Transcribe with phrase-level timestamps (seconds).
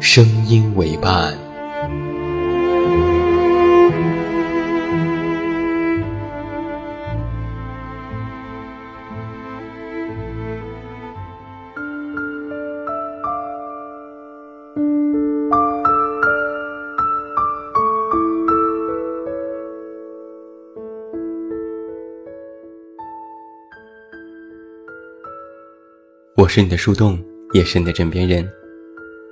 [0.00, 1.38] 声音为伴。
[26.36, 28.59] 我是你的树洞，也是你的枕边人。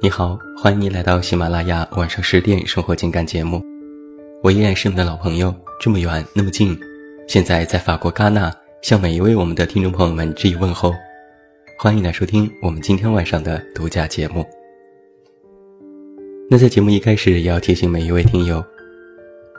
[0.01, 3.61] 你好，欢迎你来到喜马拉雅晚上十点生活情感节目。
[4.45, 6.79] 我依然是你的老朋友，这么远那么近，
[7.27, 8.49] 现在在法国戛纳，
[8.81, 10.95] 向每一位我们的听众朋友们致以问候。
[11.81, 14.47] 欢迎来收听我们今天晚上的独家节目。
[16.49, 18.65] 那在节目一开始，也要提醒每一位听友，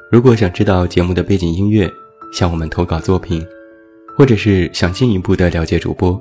[0.10, 1.92] 如果想知道节目的背景音乐，
[2.32, 3.46] 向我们投稿作品，
[4.16, 6.18] 或者是想进一步的了解主播，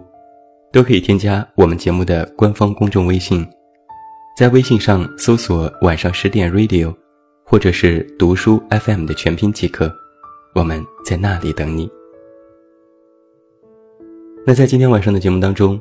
[0.72, 3.46] 都可以添加我们节目的官方公众微信。
[4.38, 6.94] 在微信上搜索“晚上十点 Radio”，
[7.42, 9.92] 或者是“读书 FM” 的全拼即可，
[10.54, 11.90] 我们在那里等你。
[14.46, 15.76] 那在今天晚上的节目当中，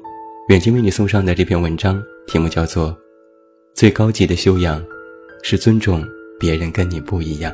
[0.49, 2.89] 远近为你送上的这篇文章题目叫做
[3.75, 4.83] 《最高级的修养
[5.43, 6.03] 是尊重
[6.39, 7.53] 别人跟你不一样》。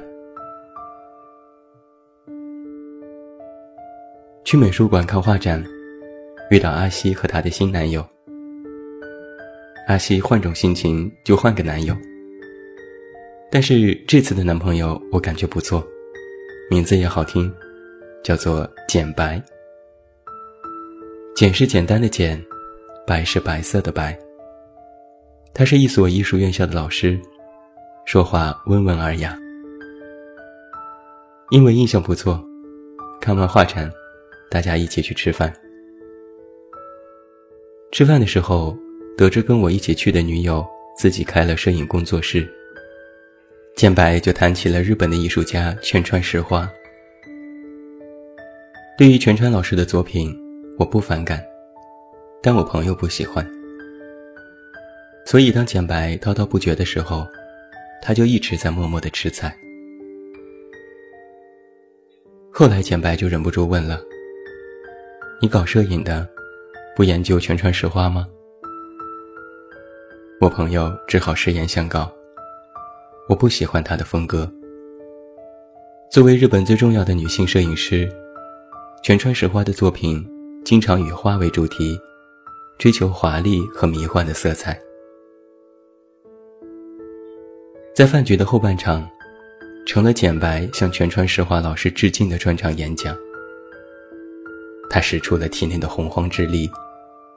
[4.45, 5.61] 去美术馆看画展，
[6.49, 8.07] 遇到阿西和她的新男友。
[9.85, 11.93] 阿西换种心情就换个男友，
[13.51, 15.85] 但是这次的男朋友我感觉不错，
[16.69, 17.53] 名字也好听，
[18.23, 19.43] 叫做简白。
[21.35, 22.41] 简是简单的简，
[23.05, 24.17] 白是白色的白。
[25.53, 27.19] 他是一所艺术院校的老师，
[28.05, 29.37] 说话温文尔雅。
[31.49, 32.41] 因为印象不错，
[33.19, 33.91] 看完画展，
[34.49, 35.53] 大家一起去吃饭。
[37.91, 38.77] 吃饭的时候。
[39.15, 40.65] 得知跟我一起去的女友
[40.97, 42.47] 自己开了摄影工作室，
[43.75, 46.69] 建白就谈起了日本的艺术家全川石花。
[48.97, 50.35] 对于全川老师的作品，
[50.79, 51.43] 我不反感，
[52.41, 53.47] 但我朋友不喜欢。
[55.25, 57.25] 所以当简白滔滔不绝的时候，
[58.01, 59.55] 他就一直在默默的吃菜。
[62.51, 64.01] 后来简白就忍不住问了
[65.39, 66.27] ：“你搞摄影的，
[66.95, 68.27] 不研究全川石花吗？”
[70.43, 72.11] 我朋友只好实言相告
[73.29, 74.45] ：“我不喜欢她的风格。
[76.11, 78.11] 作为日本最重要的女性摄影师，
[79.01, 80.21] 全川石花的作品
[80.65, 81.97] 经常以花为主题，
[82.77, 84.77] 追求华丽和迷幻的色彩。”
[87.95, 89.09] 在饭局的后半场，
[89.85, 93.15] 成了简白向全川石花老师致敬的专场演讲。
[94.89, 96.69] 他使出了体内的洪荒之力，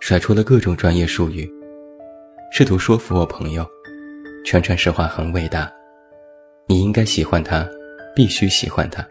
[0.01, 1.49] 甩出了各种专业术语。
[2.51, 3.67] 试图说服我朋友，
[4.45, 5.71] 全川实话很伟大，
[6.67, 7.69] 你应该喜欢他，
[8.15, 9.07] 必须喜欢他。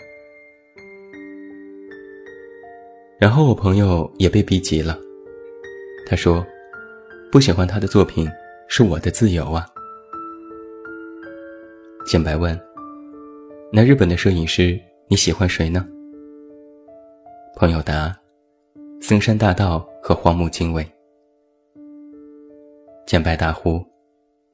[3.20, 4.98] 然后我朋友也被逼急了，
[6.08, 6.46] 他说
[7.32, 8.28] ：“不喜欢他的作品
[8.68, 9.68] 是我的自由啊。”
[12.08, 12.60] 简白问
[13.72, 15.88] ：“那日本的摄影师你喜欢谁呢？”
[17.56, 18.16] 朋友答
[19.02, 20.86] ：“森山大道和荒木经惟。”
[23.06, 23.86] 简白大呼：“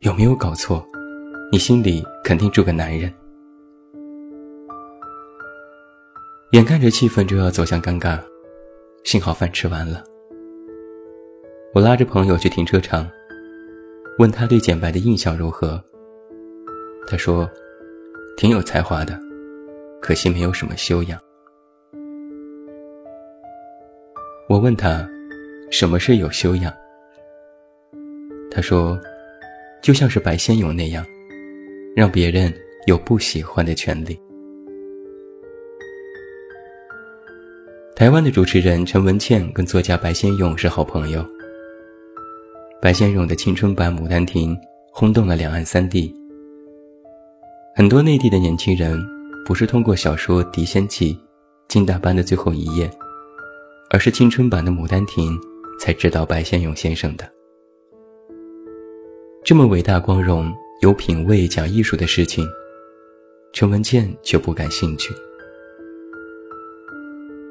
[0.04, 0.86] 有没有搞错？
[1.54, 3.10] 你心里肯定住个男人。”
[6.52, 8.20] 眼看着气氛就要走向尴尬，
[9.06, 10.04] 幸好饭吃完了。
[11.74, 13.10] 我拉着朋友去停车场，
[14.20, 15.82] 问他对简白的印象如何。
[17.08, 17.50] 他说
[18.36, 19.18] ：“挺有才华的，
[20.02, 21.18] 可惜没有什么修养。”
[24.50, 25.08] 我问他
[25.72, 26.74] ：“什么是有修养？”
[28.54, 29.00] 他说
[29.82, 31.06] ：“就像是白先勇那样，
[31.96, 32.54] 让别人
[32.86, 34.20] 有不喜欢的权利。
[37.96, 41.26] 台湾的主持人陈文茜跟作家白先勇是好朋友。
[42.82, 44.54] 白先勇的青春版《牡丹亭》
[44.92, 46.14] 轰动了两岸三地，
[47.76, 49.00] 很多内地的年轻人
[49.46, 51.14] 不是通过小说《狄仙记》
[51.70, 52.88] 《金大班的最后一夜》，
[53.92, 55.38] 而是青春版的《牡丹亭》
[55.80, 57.32] 才知道白先勇先生的。
[59.44, 62.48] 这么伟大、光荣、有品位、讲艺术的事情，
[63.52, 65.12] 陈文茜却不感兴趣。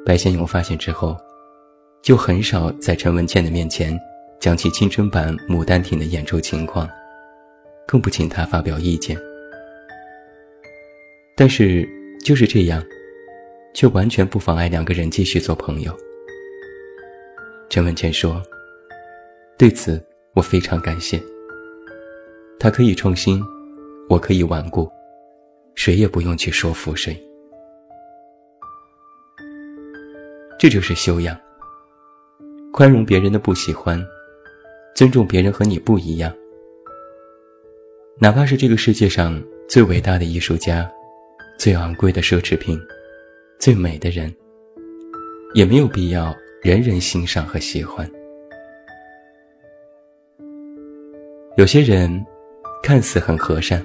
[0.06, 1.16] 白先勇发现之后，
[2.00, 3.98] 就很少在陈文茜的面前
[4.38, 6.88] 讲起青春版《牡丹亭》的演出情况，
[7.88, 9.19] 更不请他发表意见。
[11.37, 11.87] 但是
[12.25, 12.81] 就是这样，
[13.75, 15.92] 却完全不妨碍两个人继续做朋友。
[17.69, 18.40] 陈文茜说
[19.58, 20.00] ：“对此
[20.34, 21.20] 我非常感谢。”
[22.62, 23.42] 他可以创新，
[24.06, 24.86] 我可以顽固，
[25.74, 27.18] 谁也不用去说服谁。
[30.58, 31.34] 这就是修养。
[32.70, 33.98] 宽容别人的不喜欢，
[34.94, 36.30] 尊重别人和你不一样。
[38.18, 40.86] 哪怕是这个世界上最伟大的艺术家、
[41.58, 42.78] 最昂贵的奢侈品、
[43.58, 44.30] 最美的人，
[45.54, 48.06] 也没有必要人人欣赏和喜欢。
[51.56, 52.22] 有些人。
[52.82, 53.84] 看似很和善，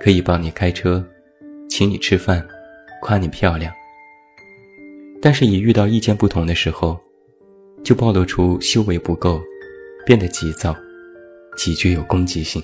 [0.00, 1.04] 可以帮你开车，
[1.68, 2.46] 请你吃饭，
[3.02, 3.72] 夸你漂亮。
[5.20, 6.98] 但是，一遇到意见不同的时候，
[7.84, 9.40] 就暴露出修为不够，
[10.06, 10.74] 变得急躁，
[11.56, 12.62] 极具有攻击性。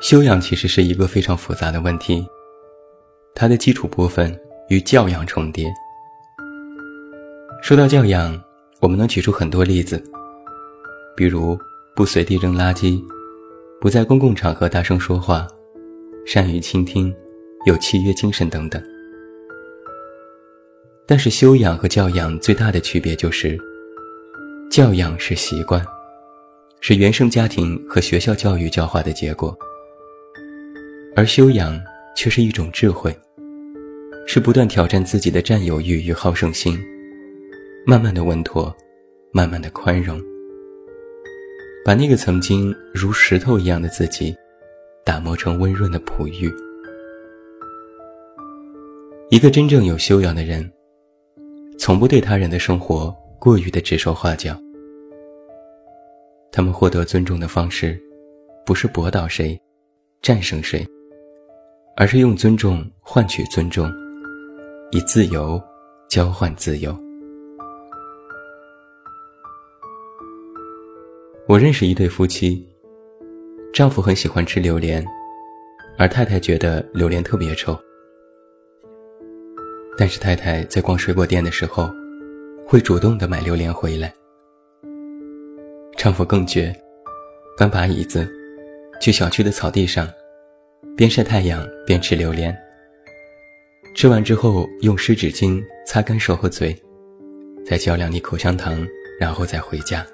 [0.00, 2.24] 修养其实是一个非常复杂的问题，
[3.34, 4.38] 它的基础部分
[4.68, 5.72] 与教养重叠。
[7.62, 8.40] 说到教养，
[8.80, 10.00] 我们能举出很多例子，
[11.16, 11.58] 比如。
[12.00, 12.98] 不随地扔垃圾，
[13.78, 15.46] 不在公共场合大声说话，
[16.24, 17.14] 善于倾听，
[17.66, 18.82] 有契约精神等等。
[21.06, 23.54] 但是修养和教养最大的区别就是，
[24.70, 25.84] 教养是习惯，
[26.80, 29.54] 是原生家庭和学校教育教化的结果，
[31.14, 31.78] 而修养
[32.16, 33.14] 却是一种智慧，
[34.26, 36.82] 是不断挑战自己的占有欲与好胜心，
[37.84, 38.74] 慢慢的稳妥，
[39.34, 40.18] 慢慢的宽容。
[41.90, 44.32] 把那个曾经如石头一样的自己，
[45.04, 46.48] 打磨成温润的璞玉。
[49.28, 50.70] 一个真正有修养的人，
[51.80, 54.56] 从不对他人的生活过于的指手画脚。
[56.52, 58.00] 他们获得尊重的方式，
[58.64, 59.60] 不是驳倒谁、
[60.22, 60.86] 战胜谁，
[61.96, 63.92] 而是用尊重换取尊重，
[64.92, 65.60] 以自由
[66.08, 66.96] 交换自由。
[71.50, 72.64] 我认识一对夫妻，
[73.74, 75.04] 丈夫很喜欢吃榴莲，
[75.98, 77.76] 而太太觉得榴莲特别臭。
[79.98, 81.90] 但是太太在逛水果店的时候，
[82.64, 84.14] 会主动的买榴莲回来。
[85.96, 86.72] 丈夫更绝，
[87.58, 88.30] 搬把椅子，
[89.00, 90.08] 去小区的草地上，
[90.96, 92.56] 边晒太阳边吃榴莲。
[93.96, 96.72] 吃完之后用湿纸巾擦干手和嘴，
[97.66, 98.86] 再嚼两粒口香糖，
[99.18, 100.06] 然后再回家。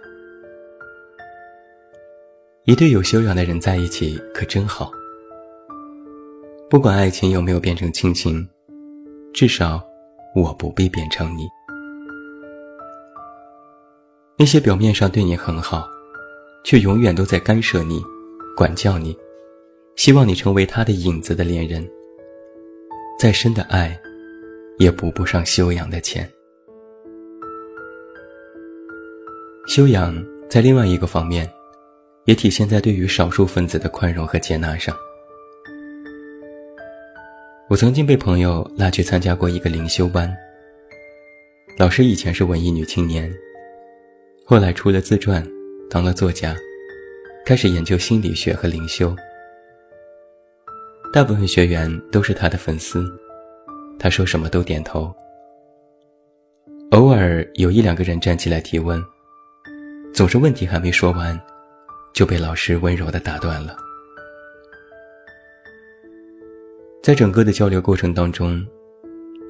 [2.67, 4.91] 一对有修养的人在一起可真好。
[6.69, 8.45] 不管爱情有没有变成亲情，
[9.33, 9.81] 至少
[10.35, 11.47] 我不必变成你。
[14.37, 15.87] 那些表面上对你很好，
[16.65, 18.03] 却永远都在干涉你、
[18.57, 19.17] 管教你，
[19.95, 21.89] 希望你成为他的影子的恋人，
[23.17, 23.97] 再深的爱，
[24.79, 26.29] 也补不上修养的钱。
[29.69, 30.13] 修养
[30.51, 31.49] 在另外一个方面。
[32.27, 34.95] 也体现在对于少数分子的宽容和接纳上。
[37.69, 40.33] 我曾经被朋友拉去参加过一个灵修班，
[41.79, 43.33] 老师以前是文艺女青年，
[44.45, 45.45] 后来出了自传，
[45.91, 46.55] 当了作家，
[47.45, 49.15] 开始研究心理学和灵修。
[51.13, 53.05] 大部分学员都是他的粉丝，
[53.99, 55.13] 他说什么都点头。
[56.91, 59.03] 偶尔有一两个人站起来提问，
[60.15, 61.41] 总是问题还没说完。
[62.17, 63.77] 就被老师温柔的打断了。
[67.03, 68.67] 在整个的交流过程当中，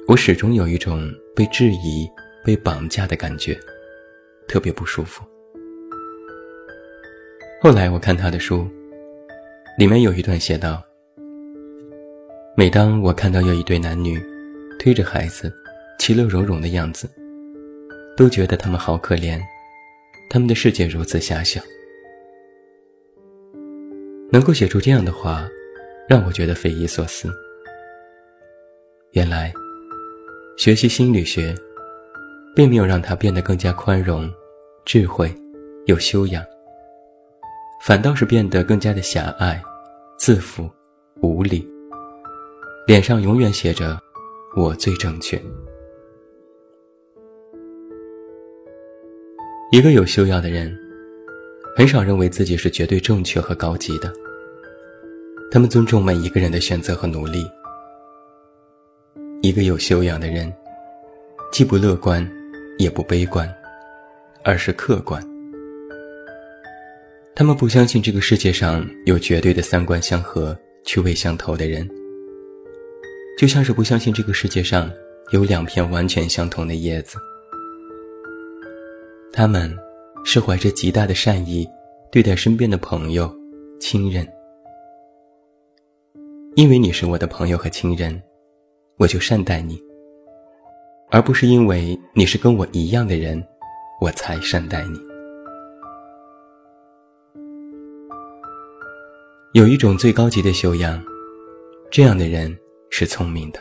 [0.05, 2.05] 我始终有一种被质疑、
[2.43, 3.57] 被绑架的感觉，
[4.49, 5.23] 特别不舒服。
[7.61, 8.67] 后来我看他的书，
[9.77, 10.83] 里面有一段写道
[12.53, 14.21] ：“每当我看到有一对男女
[14.77, 15.49] 推着孩子，
[15.99, 17.09] 其乐融融的样子，
[18.17, 19.39] 都觉得他们好可怜，
[20.29, 21.61] 他们的世界如此狭小。
[24.29, 25.47] 能够写出这样的话，
[26.07, 27.29] 让我觉得匪夷所思。
[29.11, 29.53] 原来，
[30.57, 31.55] 学习心理学，
[32.53, 34.29] 并没有让他变得更加宽容、
[34.85, 35.33] 智慧、
[35.85, 36.43] 有修养，
[37.81, 39.61] 反倒是变得更加的狭隘、
[40.17, 40.69] 自负、
[41.21, 41.65] 无理。
[42.85, 43.97] 脸上永远写着
[44.55, 45.41] “我最正确”。
[49.71, 50.77] 一个有修养的人，
[51.77, 54.11] 很少认为自己是绝对正确和高级的。
[55.51, 57.45] 他们尊重每一个人的选择和努力。
[59.43, 60.51] 一个有修养的人，
[61.51, 62.27] 既不乐观，
[62.79, 63.47] 也不悲观，
[64.43, 65.23] 而是客观。
[67.35, 71.87] 他们不相信这个世界上有绝对的三观相合、趣味相投的人。
[73.37, 74.91] 就像是不相信这个世界上
[75.29, 77.19] 有两片完全相同的叶子。
[79.31, 79.71] 他们
[80.29, 81.65] 是怀着极大的善意
[82.11, 83.33] 对待身边的朋友、
[83.79, 84.27] 亲人，
[86.55, 88.21] 因为你是我的朋友和亲人，
[88.97, 89.81] 我就善待你，
[91.11, 93.41] 而不是因为你是跟我一样的人，
[94.01, 94.99] 我才善待你。
[99.53, 101.01] 有一种最高级的修养，
[101.89, 102.53] 这样的人。
[102.89, 103.59] 是聪明的，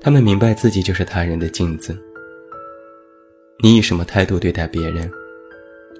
[0.00, 2.05] 他们明白自己就是他人的镜子。
[3.58, 5.10] 你以什么态度对待别人，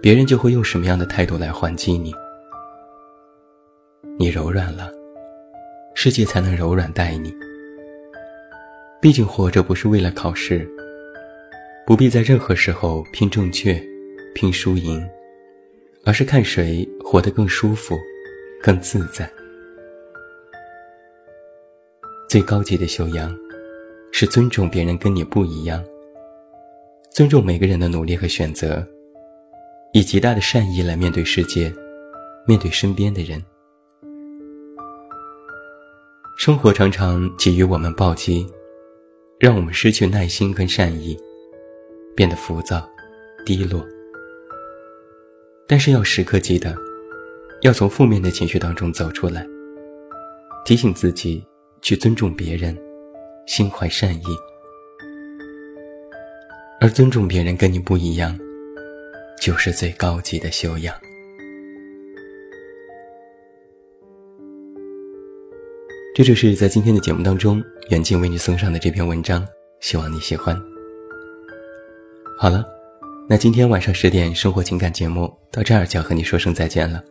[0.03, 2.13] 别人就会用什么样的态度来还击你。
[4.19, 4.91] 你柔软了，
[5.95, 7.35] 世界才能柔软待你。
[9.01, 10.69] 毕竟活着不是为了考试，
[11.87, 13.83] 不必在任何时候拼正确、
[14.35, 15.03] 拼输赢，
[16.05, 17.99] 而是看谁活得更舒服、
[18.63, 19.31] 更自在。
[22.29, 23.35] 最高级的修养，
[24.13, 25.83] 是尊重别人跟你不一样，
[27.17, 28.87] 尊重每个人的努力和选择，
[29.95, 31.73] 以极大的善意来面对世界，
[32.47, 33.43] 面对身边的人。
[36.37, 38.47] 生活常常给予我们暴击，
[39.41, 41.17] 让我们失去耐心跟善意，
[42.15, 42.87] 变得浮躁、
[43.47, 43.83] 低落。
[45.67, 46.77] 但是要时刻记得，
[47.63, 49.47] 要从负面的情绪当中走出来，
[50.67, 51.43] 提醒自己。
[51.83, 52.77] 去尊重别人，
[53.47, 54.25] 心怀善意，
[56.87, 58.39] 而尊重别人跟你不一样，
[59.41, 60.95] 就是最高级的修养。
[66.15, 69.45] 这就是在今天的节目当中，远近为你送上的这篇文章，
[69.81, 70.57] 希望你喜欢。
[72.39, 72.65] 好了，
[73.29, 77.03] 那今天晚上十点生活情感节目到这儿就要和你说声再见了。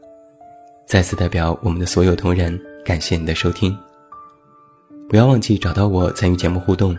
[0.87, 3.77] 再次代表我们的所有同仁，感谢你的收听。
[5.09, 6.97] 不要忘记找到我参与节目互动，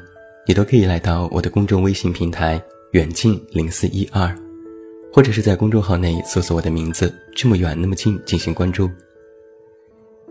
[0.49, 2.63] 你都可以来到我的公众微信平台
[2.93, 4.33] 远近零四一二，
[5.13, 8.89] 或者是在公众号内搜索我的名字这么远那么近进行关注。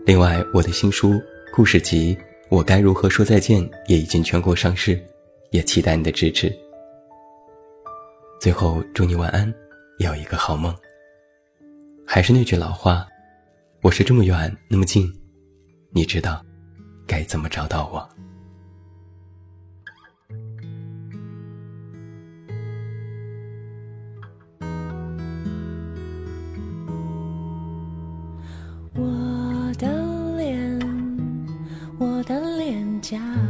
[0.06, 1.20] 另外，我的新书
[1.52, 2.14] 故事集
[2.48, 4.98] 《我该如何说再见》也已经全国上市，
[5.50, 6.50] 也期待你的支持。
[8.40, 9.52] 最后，祝你晚安，
[9.98, 10.74] 有一个好梦。
[12.06, 13.06] 还是那句老话，
[13.82, 15.12] 我是这么远那么近，
[15.90, 16.42] 你知道。
[17.06, 18.08] 该怎么找到我？
[33.10, 33.45] 脸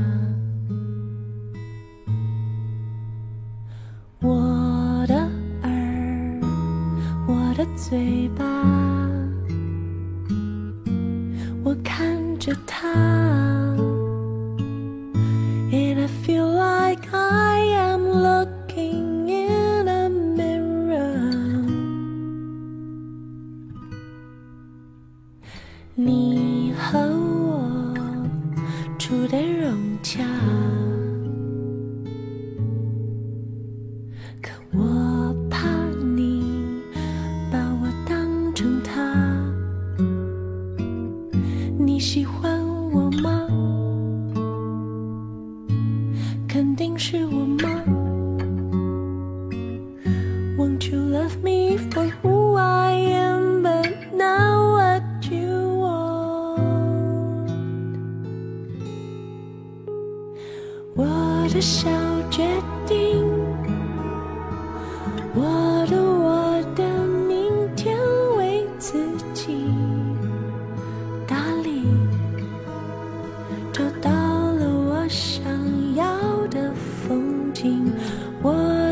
[46.99, 47.76] 是我吗？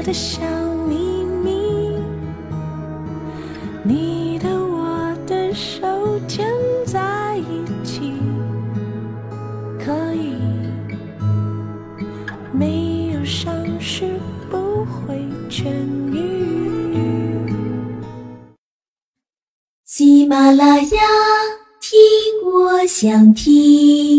[0.04, 0.42] 的小
[0.86, 1.96] 秘密，
[3.82, 5.80] 你的我的手
[6.28, 6.46] 牵
[6.84, 8.12] 在一起，
[9.82, 10.34] 可以
[12.52, 14.20] 没有伤势
[14.50, 15.14] 不会
[15.48, 15.64] 痊
[16.12, 17.50] 愈。
[19.86, 21.00] 喜马拉雅
[21.80, 21.96] 听
[22.44, 24.13] 我想听。